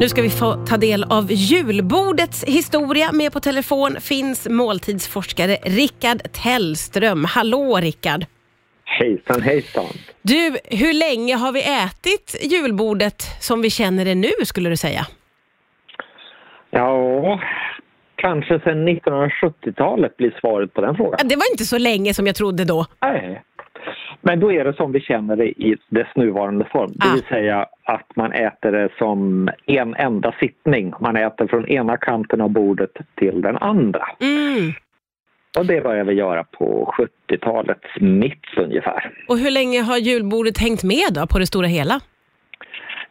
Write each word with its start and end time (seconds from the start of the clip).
Nu 0.00 0.08
ska 0.08 0.22
vi 0.22 0.30
få 0.30 0.54
ta 0.66 0.76
del 0.76 1.04
av 1.04 1.32
julbordets 1.32 2.44
historia. 2.44 3.12
Med 3.12 3.32
på 3.32 3.40
telefon 3.40 3.96
finns 4.00 4.48
måltidsforskare 4.48 5.56
Rickard 5.62 6.32
Tellström. 6.32 7.24
Hallå 7.24 7.78
Rickard! 7.82 8.24
Hejsan 8.84 9.42
hejsan! 9.42 9.84
Du, 10.22 10.58
hur 10.64 10.92
länge 10.92 11.36
har 11.36 11.52
vi 11.52 11.62
ätit 11.84 12.52
julbordet 12.52 13.22
som 13.40 13.62
vi 13.62 13.70
känner 13.70 14.04
det 14.04 14.14
nu 14.14 14.30
skulle 14.44 14.68
du 14.70 14.76
säga? 14.76 15.06
Ja, 16.70 17.40
kanske 18.16 18.60
sedan 18.60 18.88
1970-talet 18.88 20.16
blir 20.16 20.36
svaret 20.40 20.74
på 20.74 20.80
den 20.80 20.96
frågan. 20.96 21.28
Det 21.28 21.36
var 21.36 21.52
inte 21.52 21.64
så 21.64 21.78
länge 21.78 22.14
som 22.14 22.26
jag 22.26 22.36
trodde 22.36 22.64
då. 22.64 22.86
Nej, 23.02 23.42
men 24.20 24.40
då 24.40 24.52
är 24.52 24.64
det 24.64 24.74
som 24.74 24.92
vi 24.92 25.00
känner 25.00 25.36
det 25.36 25.48
i 25.48 25.76
dess 25.88 26.08
nuvarande 26.16 26.64
form. 26.64 26.90
Det 26.94 27.12
vill 27.12 27.22
ah. 27.26 27.34
säga 27.34 27.66
att 27.84 28.16
man 28.16 28.32
äter 28.32 28.72
det 28.72 28.88
som 28.98 29.48
en 29.66 29.94
enda 29.94 30.34
sittning. 30.40 30.92
Man 31.00 31.16
äter 31.16 31.46
från 31.46 31.68
ena 31.68 31.96
kanten 31.96 32.40
av 32.40 32.50
bordet 32.50 32.92
till 33.14 33.40
den 33.40 33.56
andra. 33.56 34.08
Mm. 34.20 34.72
Och 35.58 35.66
det 35.66 35.80
började 35.80 36.10
vi 36.10 36.16
göra 36.16 36.44
på 36.44 36.94
70-talets 37.28 38.00
mitt 38.00 38.44
ungefär. 38.56 39.12
Och 39.28 39.38
hur 39.38 39.50
länge 39.50 39.80
har 39.80 39.98
julbordet 39.98 40.58
hängt 40.58 40.84
med 40.84 41.08
då 41.14 41.26
på 41.26 41.38
det 41.38 41.46
stora 41.46 41.66
hela? 41.66 42.00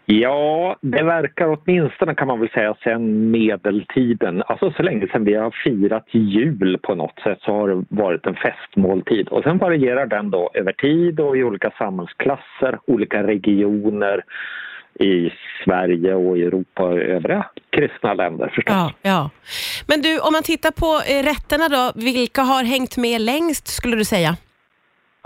Ja, 0.09 0.75
det 0.81 1.03
verkar 1.03 1.47
åtminstone 1.47 2.15
kan 2.15 2.27
man 2.27 2.39
väl 2.39 2.49
säga 2.49 2.75
sen 2.83 3.31
medeltiden, 3.31 4.43
alltså 4.47 4.71
så 4.71 4.83
länge 4.83 5.07
sedan 5.07 5.23
vi 5.23 5.35
har 5.35 5.51
firat 5.63 6.05
jul 6.11 6.79
på 6.83 6.95
något 6.95 7.19
sätt 7.23 7.37
så 7.41 7.51
har 7.51 7.69
det 7.69 7.85
varit 7.89 8.25
en 8.25 8.35
festmåltid 8.35 9.27
och 9.27 9.43
sen 9.43 9.57
varierar 9.57 10.05
den 10.05 10.31
då 10.31 10.51
över 10.53 10.71
tid 10.71 11.19
och 11.19 11.37
i 11.37 11.43
olika 11.43 11.71
samhällsklasser, 11.77 12.79
olika 12.87 13.23
regioner 13.23 14.23
i 14.99 15.31
Sverige 15.65 16.13
och 16.13 16.37
i 16.37 16.43
Europa 16.43 16.83
och 16.83 16.99
övriga 16.99 17.45
kristna 17.69 18.13
länder 18.13 18.51
förstås. 18.55 18.73
Ja, 18.75 18.91
ja. 19.01 19.29
Men 19.87 20.01
du, 20.01 20.19
om 20.19 20.33
man 20.33 20.43
tittar 20.43 20.71
på 20.71 21.01
eh, 21.11 21.23
rätterna 21.23 21.69
då, 21.69 22.01
vilka 22.01 22.41
har 22.41 22.63
hängt 22.63 22.97
med 22.97 23.21
längst 23.21 23.67
skulle 23.67 23.95
du 23.95 24.05
säga? 24.05 24.37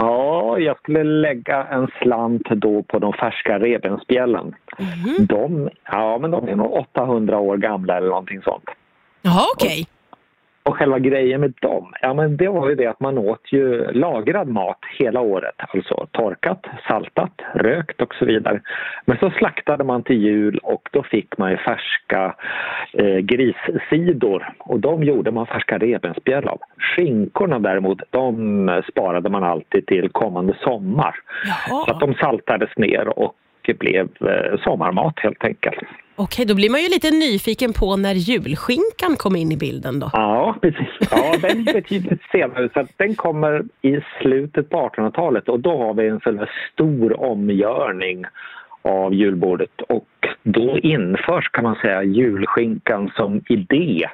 Ja, 0.01 0.59
jag 0.59 0.77
skulle 0.77 1.03
lägga 1.03 1.63
en 1.63 1.87
slant 2.01 2.49
då 2.49 2.83
på 2.83 2.99
de 2.99 3.13
färska 3.13 3.59
revbensspjällen. 3.59 4.55
Mm. 4.79 5.25
De, 5.25 5.69
ja, 5.91 6.17
men 6.21 6.31
de 6.31 6.47
är 6.47 6.55
nog 6.55 6.73
800 6.73 7.39
år 7.39 7.57
gamla 7.57 7.97
eller 7.97 8.07
någonting 8.07 8.41
sånt. 8.41 8.63
Jaha, 9.21 9.45
okej. 9.55 9.67
Okay. 9.67 9.85
Och 10.63 10.75
själva 10.75 10.99
grejen 10.99 11.41
med 11.41 11.53
dem, 11.59 11.93
ja 12.01 12.13
men 12.13 12.37
det 12.37 12.47
var 12.47 12.69
ju 12.69 12.75
det 12.75 12.87
att 12.87 12.99
man 12.99 13.17
åt 13.17 13.53
ju 13.53 13.91
lagrad 13.91 14.47
mat 14.47 14.79
hela 14.99 15.21
året. 15.21 15.55
Alltså 15.57 16.07
torkat, 16.11 16.65
saltat, 16.87 17.41
rökt 17.53 18.01
och 18.01 18.15
så 18.15 18.25
vidare. 18.25 18.61
Men 19.05 19.17
så 19.17 19.29
slaktade 19.29 19.83
man 19.83 20.03
till 20.03 20.21
jul 20.21 20.57
och 20.63 20.89
då 20.91 21.03
fick 21.03 21.37
man 21.37 21.51
ju 21.51 21.57
färska 21.57 22.35
eh, 22.93 23.17
grissidor 23.17 24.53
och 24.59 24.79
de 24.79 25.03
gjorde 25.03 25.31
man 25.31 25.47
färska 25.47 25.77
revbensspjäll 25.77 26.47
av. 26.47 26.59
Skinkorna 26.77 27.59
däremot, 27.59 28.01
de 28.09 28.81
sparade 28.91 29.29
man 29.29 29.43
alltid 29.43 29.85
till 29.85 30.09
kommande 30.09 30.53
sommar. 30.63 31.15
Jaha. 31.45 31.85
Så 31.85 31.91
att 31.91 31.99
de 31.99 32.13
saltades 32.13 32.77
ner 32.77 33.19
och 33.19 33.35
blev 33.67 34.09
eh, 34.21 34.59
sommarmat 34.63 35.19
helt 35.19 35.43
enkelt. 35.43 35.77
Okej, 36.15 36.45
då 36.45 36.55
blir 36.55 36.69
man 36.69 36.81
ju 36.81 36.89
lite 36.89 37.11
nyfiken 37.11 37.73
på 37.73 37.95
när 37.97 38.13
julskinkan 38.13 39.15
kom 39.17 39.35
in 39.35 39.51
i 39.51 39.57
bilden 39.57 39.99
då. 39.99 40.09
Ja, 40.13 40.55
precis. 40.61 40.87
Ja, 41.11 41.35
den 41.41 41.67
är 41.67 41.73
betydligt 41.73 42.21
senare. 42.31 42.69
Så 42.73 42.87
den 42.97 43.15
kommer 43.15 43.63
i 43.81 43.99
slutet 44.21 44.69
på 44.69 44.77
1800-talet 44.77 45.49
och 45.49 45.59
då 45.59 45.77
har 45.77 45.93
vi 45.93 46.07
en 46.07 46.19
sån 46.19 46.45
stor 46.73 47.21
omgörning 47.21 48.25
av 48.81 49.13
julbordet 49.13 49.81
och 49.89 50.07
då 50.43 50.77
införs 50.77 51.49
kan 51.49 51.63
man 51.63 51.75
säga 51.75 52.03
julskinkan 52.03 53.11
som 53.15 53.41
idé. 53.49 54.07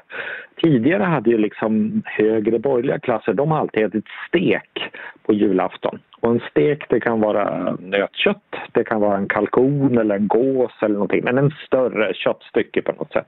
Tidigare 0.61 1.03
hade 1.03 1.29
ju 1.29 1.37
liksom 1.37 2.01
högre 2.05 2.59
borgerliga 2.59 2.99
klasser, 2.99 3.33
de 3.33 3.51
har 3.51 3.59
alltid 3.59 3.85
ätit 3.85 4.05
stek 4.27 4.91
på 5.25 5.33
julafton. 5.33 5.99
Och 6.19 6.31
en 6.31 6.41
stek 6.51 6.89
det 6.89 6.99
kan 6.99 7.19
vara 7.19 7.77
nötkött, 7.79 8.55
det 8.71 8.83
kan 8.83 9.01
vara 9.01 9.17
en 9.17 9.27
kalkon 9.27 9.97
eller 9.97 10.15
en 10.15 10.27
gås 10.27 10.71
eller 10.81 10.93
någonting, 10.93 11.23
men 11.23 11.37
en 11.37 11.51
större 11.67 12.13
köttstycke 12.13 12.81
på 12.81 12.91
något 12.91 13.13
sätt. 13.13 13.27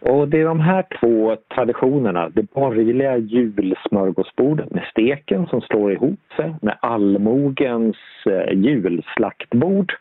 Och 0.00 0.28
det 0.28 0.40
är 0.40 0.44
de 0.44 0.60
här 0.60 0.84
två 1.00 1.36
traditionerna, 1.54 2.28
det 2.28 2.42
borgerliga 2.42 3.16
julsmörgåsbordet 3.16 4.70
med 4.70 4.84
steken 4.90 5.46
som 5.46 5.60
slår 5.60 5.92
ihop 5.92 6.20
sig 6.36 6.54
med 6.62 6.78
allmogens 6.80 7.96
eh, 8.26 8.52
julslaktbord 8.54 9.92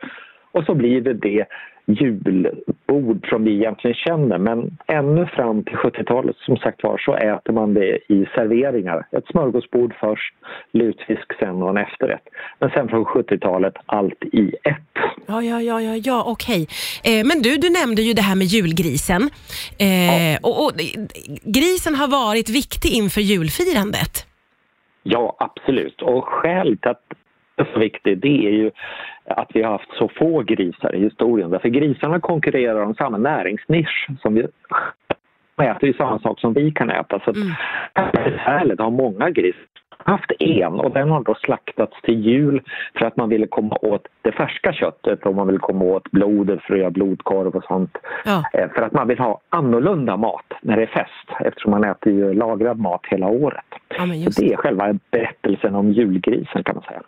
och 0.52 0.64
så 0.64 0.74
blir 0.74 1.02
det 1.02 1.14
det 1.14 1.46
julbord 1.94 3.30
som 3.30 3.44
vi 3.44 3.56
egentligen 3.56 3.96
känner 3.96 4.38
men 4.38 4.78
ännu 4.88 5.26
fram 5.26 5.64
till 5.64 5.76
70-talet 5.76 6.36
som 6.38 6.58
sagt 6.58 6.84
var 6.84 6.98
så 6.98 7.14
äter 7.14 7.54
man 7.54 7.74
det 7.74 7.98
i 8.08 8.26
serveringar. 8.36 9.08
Ett 9.12 9.28
smörgåsbord 9.28 9.94
först, 10.00 10.34
lutfisk 10.72 11.40
sen 11.40 11.64
och 11.64 11.70
en 11.70 11.78
efterrätt. 11.78 12.28
Men 12.60 12.70
sen 12.70 12.88
från 12.88 13.06
70-talet 13.06 13.74
allt 13.86 14.24
i 14.24 14.56
ett. 14.64 14.76
Ja, 15.28 15.44
ja, 15.44 15.62
ja, 15.62 15.82
ja, 15.82 15.96
ja 15.96 16.24
okej. 16.28 16.68
Eh, 17.04 17.26
men 17.28 17.42
du, 17.42 17.58
du 17.58 17.70
nämnde 17.70 18.02
ju 18.02 18.14
det 18.14 18.22
här 18.22 18.36
med 18.36 18.48
julgrisen. 18.48 19.22
Eh, 19.80 20.34
ja. 20.34 20.40
och, 20.44 20.66
och, 20.66 20.72
grisen 21.44 21.96
har 21.96 22.08
varit 22.08 22.50
viktig 22.50 22.90
inför 22.94 23.22
julfirandet. 23.22 24.14
Ja, 25.04 25.36
absolut. 25.40 26.02
Och 26.02 26.26
skälet 26.26 26.82
till 26.82 26.92
att 26.92 27.04
så 27.74 27.80
viktig 27.80 28.18
det 28.18 28.48
är 28.48 28.52
ju 28.52 28.72
att 29.30 29.52
vi 29.54 29.62
har 29.62 29.72
haft 29.72 29.94
så 29.94 30.08
få 30.08 30.44
grisar 30.44 30.96
i 30.96 31.00
historien. 31.00 31.50
Därför 31.50 31.70
grisarna 31.70 32.20
konkurrerar 32.20 32.82
om 32.82 32.96
samma 32.96 33.18
näringsnisch 33.18 34.08
som 34.22 34.34
vi 34.34 34.48
äter 35.62 35.90
ju 35.90 35.94
samma 35.94 36.20
sak 36.20 36.40
som 36.40 36.54
vi 36.54 36.72
kan 36.72 36.90
äta. 36.90 37.20
Så 37.20 37.32
mm. 37.32 37.52
härligt 38.38 38.80
har 38.80 38.92
många 38.92 39.30
grisar 39.30 39.70
haft 40.04 40.32
en 40.40 40.74
och 40.74 40.92
den 40.92 41.10
har 41.10 41.24
då 41.24 41.36
slaktats 41.36 42.02
till 42.02 42.20
jul 42.20 42.62
för 42.98 43.06
att 43.06 43.18
man 43.18 43.30
ville 43.30 43.48
komma 43.48 43.78
åt 43.82 44.08
det 44.22 44.32
färska 44.32 44.74
köttet 44.74 45.26
och 45.26 45.36
man 45.36 45.48
vill 45.48 45.60
komma 45.60 45.86
åt 45.86 46.12
blodet 46.12 46.62
för 46.62 46.74
att 46.74 46.80
göra 46.80 46.92
blodkorv 46.92 47.56
och 47.56 47.64
sånt. 47.64 47.98
Ja. 48.26 48.44
Eh, 48.54 48.70
för 48.70 48.82
att 48.82 48.94
man 48.94 49.08
vill 49.08 49.20
ha 49.20 49.42
annorlunda 49.50 50.18
mat 50.18 50.54
när 50.62 50.76
det 50.78 50.84
är 50.84 50.88
fest 50.88 51.46
eftersom 51.48 51.72
man 51.72 51.84
äter 51.84 52.14
ju 52.14 52.34
lagrad 52.34 52.80
mat 52.80 53.02
hela 53.06 53.28
året. 53.28 53.66
Ja, 53.90 54.32
Så 54.32 54.42
det 54.42 54.54
är 54.54 54.58
själva 54.58 54.96
berättelsen 55.12 55.76
om 55.76 55.92
julgrisen 55.92 56.64
kan 56.64 56.76
man 56.76 56.84
säga. 56.84 57.02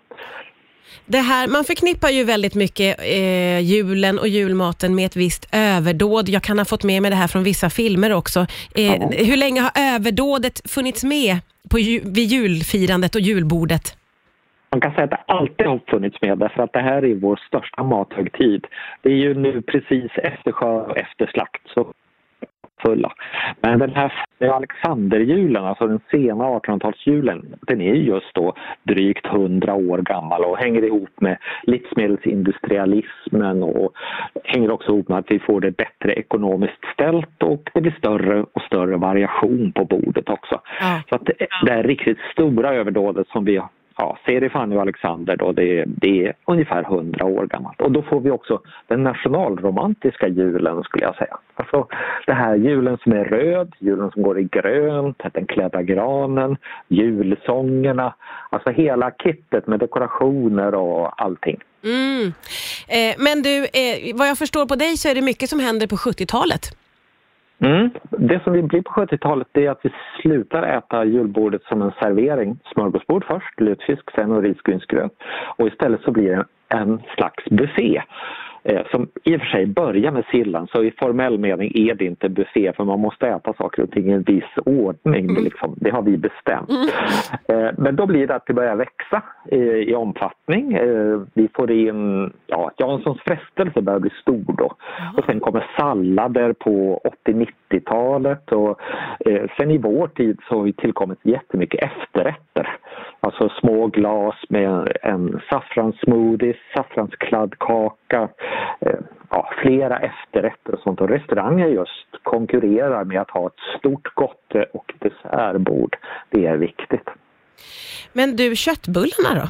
Det 1.06 1.18
här, 1.18 1.48
man 1.48 1.64
förknippar 1.64 2.10
ju 2.10 2.24
väldigt 2.24 2.56
mycket 2.56 3.00
eh, 3.00 3.60
julen 3.60 4.20
och 4.20 4.28
julmaten 4.28 4.96
med 4.96 5.06
ett 5.06 5.16
visst 5.16 5.50
överdåd. 5.52 6.30
Jag 6.30 6.44
kan 6.44 6.58
ha 6.58 6.66
fått 6.66 6.84
med 6.84 7.02
mig 7.02 7.12
det 7.12 7.18
här 7.18 7.28
från 7.28 7.44
vissa 7.44 7.70
filmer 7.70 8.14
också. 8.14 8.40
Eh. 8.76 9.10
Hur 9.12 9.38
länge 9.38 9.62
har 9.62 9.72
överdådet 9.96 10.72
funnits 10.72 11.04
med 11.04 11.38
på, 11.70 11.78
vid 12.04 12.28
julfirandet 12.28 13.16
och 13.16 13.22
julbordet? 13.22 13.98
Man 14.72 14.82
kan 14.82 14.92
säga 14.92 15.04
att 15.04 15.10
det 15.10 15.24
alltid 15.28 15.68
har 15.68 15.80
funnits 15.88 16.22
med 16.22 16.38
därför 16.38 16.64
att 16.64 16.74
det 16.74 16.80
här 16.82 17.06
är 17.06 17.16
vår 17.16 17.40
största 17.48 17.84
mathögtid. 17.84 18.68
Det 19.02 19.10
är 19.10 19.16
ju 19.16 19.34
nu 19.34 19.62
precis 19.62 20.12
efter 20.16 20.52
skörd 20.52 20.90
och 20.90 20.98
efter 20.98 21.26
slakt. 21.26 21.62
Så 21.74 21.94
fulla. 22.82 23.14
Men 23.62 23.80
den 23.80 23.96
här 23.96 24.14
Alexanderjulen, 24.40 25.66
alltså 25.66 25.88
den 25.88 26.00
sena 26.12 26.44
1800-talsjulen, 26.44 27.56
den 27.62 27.82
är 27.82 27.94
just 27.94 28.34
då 28.34 28.54
drygt 28.84 29.26
100 29.26 29.74
år 29.74 29.98
gammal 29.98 30.44
och 30.44 30.58
hänger 30.58 30.84
ihop 30.84 31.22
med 31.22 31.38
livsmedelsindustrialismen 31.64 33.64
och 33.64 33.94
hänger 34.44 34.72
också 34.72 34.92
ihop 34.92 35.10
med 35.10 35.18
att 35.18 35.32
vi 35.32 35.40
får 35.40 35.62
det 35.62 35.78
bättre 35.78 36.14
ekonomiskt 36.14 36.86
ställt 36.94 37.44
och 37.44 37.70
det 37.74 37.82
blir 37.82 37.96
större 37.98 38.46
och 38.54 38.62
större 38.62 38.98
variation 38.98 39.72
på 39.72 39.86
bordet 39.86 40.30
också. 40.30 40.62
Så 41.10 41.16
att 41.16 41.26
det, 41.26 41.48
det 41.66 41.72
är 41.72 41.84
riktigt 41.84 42.18
stora 42.32 42.74
överdådet 42.74 43.28
som 43.28 43.46
vi 43.46 43.62
ja, 43.98 44.18
Serifan 44.26 44.72
och 44.72 44.82
Alexander 44.82 45.38
då, 45.38 45.52
det, 45.52 45.86
det 45.88 46.28
är 46.28 46.34
ungefär 46.46 46.84
hundra 46.84 47.26
år 47.26 47.48
gammalt. 47.48 47.82
Och 47.82 47.92
då 47.92 48.02
får 48.02 48.20
vi 48.20 48.32
också 48.32 48.62
den 48.88 49.04
nationalromantiska 49.04 50.28
julen 50.28 50.84
skulle 50.84 51.04
jag 51.04 51.16
säga. 51.16 51.38
Alltså 51.56 51.88
det 52.26 52.34
här 52.34 52.56
julen 52.56 52.98
som 52.98 53.12
är 53.12 53.26
röd, 53.26 53.76
julen 53.80 54.12
som 54.12 54.24
går 54.24 54.40
i 54.40 54.44
grönt, 54.44 55.22
den 55.34 55.46
klädda 55.46 55.82
granen, 55.82 56.58
julsångerna. 56.88 58.14
Alltså 58.50 58.70
hela 58.70 59.12
kittet 59.12 59.68
med 59.68 59.80
dekorationer 59.80 60.76
och 60.76 61.22
allting. 61.22 61.60
Mm. 61.84 62.34
Eh, 62.88 63.16
men 63.18 63.42
du, 63.42 63.58
eh, 63.64 64.16
vad 64.16 64.28
jag 64.28 64.38
förstår 64.38 64.66
på 64.66 64.76
dig 64.76 64.98
så 64.98 65.10
är 65.10 65.16
det 65.16 65.22
mycket 65.22 65.50
som 65.50 65.60
händer 65.60 65.88
på 65.88 65.96
70-talet. 65.96 66.81
Mm. 67.62 67.90
Det 68.10 68.44
som 68.44 68.54
vi 68.54 68.62
blir 68.62 68.82
på 68.82 68.92
70-talet 68.92 69.48
är 69.54 69.70
att 69.70 69.80
vi 69.84 69.92
slutar 70.22 70.64
äta 70.64 71.06
julbordet 71.06 71.64
som 71.64 71.82
en 71.82 71.92
servering. 71.92 72.60
Smörgåsbord 72.74 73.26
först, 73.28 73.60
lutfisk 73.60 74.12
sen 74.16 74.32
och 74.32 74.44
risgrynsgröt. 74.44 75.12
Och 75.58 75.68
istället 75.68 76.02
så 76.02 76.12
blir 76.12 76.36
det 76.36 76.46
en 76.68 77.02
slags 77.16 77.46
buffé 77.46 78.02
som 78.92 79.08
i 79.24 79.36
och 79.36 79.40
för 79.40 79.48
sig 79.48 79.66
börjar 79.66 80.12
med 80.12 80.26
sillen 80.32 80.68
så 80.68 80.84
i 80.84 80.92
formell 80.92 81.38
mening 81.38 81.72
är 81.76 81.96
det 81.96 82.06
inte 82.06 82.30
buffé 82.30 82.74
för 82.74 82.84
man 82.84 83.00
måste 83.00 83.28
äta 83.28 83.54
saker 83.54 83.84
och 83.84 83.92
ting 83.92 84.10
i 84.10 84.14
en 84.14 84.24
viss 84.24 84.58
ordning. 84.66 85.30
Mm. 85.30 85.44
Liksom, 85.44 85.76
det 85.78 85.90
har 85.90 86.02
vi 86.02 86.18
bestämt. 86.18 86.70
Mm. 86.70 87.66
Eh, 87.66 87.72
men 87.78 87.96
då 87.96 88.06
blir 88.06 88.28
det 88.28 88.36
att 88.36 88.46
det 88.46 88.54
börjar 88.54 88.76
växa 88.76 89.24
i, 89.52 89.58
i 89.92 89.96
omfattning. 89.96 90.74
Eh, 90.74 91.22
vi 91.34 91.50
får 91.56 91.72
in, 91.72 92.34
ja, 92.48 92.72
Janssons 92.78 93.22
frestelse 93.22 93.82
börjar 93.82 94.00
bli 94.00 94.12
stor 94.22 94.56
då. 94.58 94.76
Mm. 95.00 95.16
Och 95.18 95.26
sen 95.26 95.40
kommer 95.40 95.68
sallader 95.78 96.54
på 96.54 97.02
80-90-talet 97.26 98.52
och 98.52 98.80
eh, 99.26 99.50
sen 99.58 99.72
i 99.72 99.78
vår 99.78 100.08
tid 100.08 100.40
så 100.50 100.56
har 100.56 100.64
vi 100.64 100.74
tillkommit 100.74 101.20
jättemycket 101.24 101.84
efterrätter. 101.84 102.78
Alltså 103.24 103.50
små 103.50 103.88
glas 103.88 104.36
med 104.50 104.98
en 105.02 105.42
saffranssmoothie, 105.50 106.54
saffranskladdkaka, 106.76 108.30
eh, 108.80 109.00
ja, 109.30 109.50
flera 109.62 110.00
efterrätter 110.00 110.74
och 110.74 110.80
sånt. 110.80 111.02
Och 111.02 111.10
restauranger 111.10 111.68
just 111.68 112.24
konkurrerar 112.24 113.04
med 113.04 113.22
att 113.22 113.32
ha 113.32 113.48
ett 113.48 113.80
stort 113.80 114.16
gotte 114.16 114.66
och 114.74 114.94
dessertbord. 115.00 115.98
Det 116.30 116.46
är 116.46 116.58
viktigt. 116.58 117.10
Men 118.14 118.36
du, 118.36 118.56
köttbullarna 118.56 119.42
då? 119.42 119.48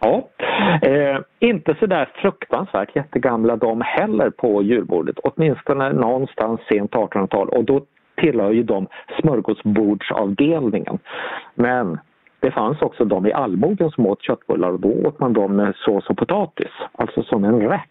Ja, 0.00 0.28
eh, 0.88 1.18
inte 1.38 1.76
så 1.80 1.86
där 1.86 2.10
fruktansvärt 2.14 2.96
jättegamla 2.96 3.56
de 3.56 3.80
heller 3.80 4.30
på 4.30 4.62
julbordet. 4.62 5.18
Åtminstone 5.18 5.92
någonstans 5.92 6.60
sent 6.68 6.92
1800-tal 6.92 7.48
och 7.48 7.64
då 7.64 7.84
tillhör 8.16 8.50
ju 8.50 8.62
de 8.62 8.86
smörgåsbordsavdelningen. 9.20 10.98
Men 11.54 11.98
det 12.40 12.50
fanns 12.50 12.82
också 12.82 13.04
de 13.04 13.26
i 13.26 13.32
allmogen 13.32 13.90
som 13.90 14.06
åt 14.06 14.22
köttbullar 14.22 14.70
och 14.70 14.80
då 14.80 14.88
åt 14.88 15.18
man 15.18 15.32
dem 15.32 15.56
med 15.56 15.74
sås 15.76 16.10
och 16.10 16.16
potatis, 16.16 16.70
alltså 16.92 17.22
som 17.22 17.44
en 17.44 17.68
rätt. 17.68 17.82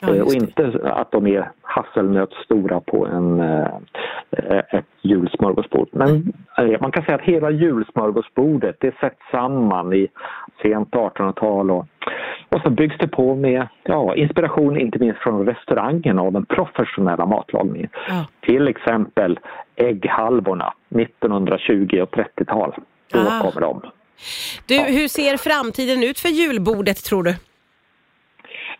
Ja, 0.00 0.14
eh, 0.14 0.22
och 0.22 0.32
inte 0.32 0.80
att 0.84 1.10
de 1.10 1.26
är 1.26 1.50
hasselnötsstora 1.62 2.80
på 2.80 3.06
en, 3.06 3.40
äh, 3.40 4.58
ett 4.70 4.86
julsmörgåsbord. 5.02 5.88
Men 5.92 6.32
äh, 6.58 6.80
man 6.80 6.92
kan 6.92 7.04
säga 7.04 7.14
att 7.14 7.20
hela 7.20 7.50
julsmörgåsbordet 7.50 8.76
det 8.80 8.94
sätts 9.00 9.30
samman 9.30 9.92
i 9.92 10.08
sent 10.62 10.90
1800-tal 10.90 11.70
och, 11.70 11.86
och 12.48 12.60
så 12.60 12.70
byggs 12.70 12.98
det 12.98 13.08
på 13.08 13.34
med 13.34 13.66
ja, 13.82 14.14
inspiration 14.14 14.76
inte 14.76 14.98
minst 14.98 15.20
från 15.20 15.46
restaurangerna 15.46 16.22
och 16.22 16.32
den 16.32 16.46
professionella 16.46 17.26
matlagningen. 17.26 17.90
Ja. 18.08 18.26
Till 18.40 18.68
exempel 18.68 19.38
ägghalvorna 19.76 20.72
1920 20.88 22.00
och 22.02 22.14
30-tal. 22.14 22.74
Då 23.12 23.18
ah. 23.18 23.40
kommer 23.42 23.60
de. 23.60 23.82
Du, 24.66 24.74
ja. 24.74 24.84
hur 24.84 25.08
ser 25.08 25.36
framtiden 25.36 26.02
ut 26.02 26.18
för 26.18 26.28
julbordet 26.28 27.04
tror 27.04 27.22
du? 27.22 27.34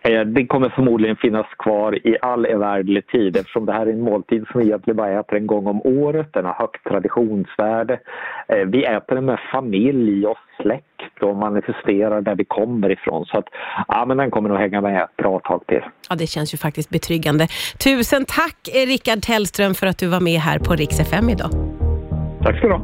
Eh, 0.03 0.21
det 0.21 0.47
kommer 0.47 0.69
förmodligen 0.69 1.17
finnas 1.17 1.47
kvar 1.59 2.06
i 2.09 2.17
all 2.23 2.47
evärdlig 2.47 3.06
tid 3.06 3.37
eftersom 3.37 3.67
det 3.67 3.73
här 3.73 3.87
är 3.87 3.93
en 3.93 4.00
måltid 4.00 4.44
som 4.53 4.61
vi 4.61 4.67
egentligen 4.67 4.97
bara 4.97 5.21
äter 5.21 5.37
en 5.37 5.47
gång 5.47 5.67
om 5.67 5.82
året. 5.82 6.32
Den 6.32 6.44
har 6.44 6.53
högt 6.53 6.85
traditionsvärde. 6.85 8.00
Eh, 8.49 8.67
vi 8.67 8.85
äter 8.85 9.15
den 9.15 9.25
med 9.25 9.38
familj 9.53 10.27
och 10.27 10.38
släkt 10.62 11.23
och 11.23 11.37
manifesterar 11.37 12.21
där 12.21 12.35
vi 12.35 12.44
kommer 12.44 12.91
ifrån. 12.91 13.25
Så 13.26 13.38
att, 13.38 13.49
ja, 13.88 14.05
men 14.06 14.17
den 14.17 14.31
kommer 14.31 14.49
nog 14.49 14.59
hänga 14.59 14.81
med 14.81 15.03
ett 15.03 15.17
bra 15.17 15.41
tag 15.41 15.67
till. 15.67 15.83
Ja, 16.09 16.17
det 16.17 16.26
känns 16.26 16.55
ju 16.55 16.59
faktiskt 16.59 16.91
betryggande. 16.91 17.47
Tusen 17.85 18.25
tack 18.25 18.69
Rickard 18.87 19.23
Tellström 19.23 19.75
för 19.75 19.87
att 19.87 19.99
du 19.99 20.06
var 20.06 20.21
med 20.21 20.41
här 20.41 20.59
på 20.59 20.75
Rix 20.75 21.00
FM 21.00 21.29
idag. 21.29 21.50
Tack 22.43 22.59
ska 22.59 22.67
du 22.67 22.73
ha. 22.73 22.83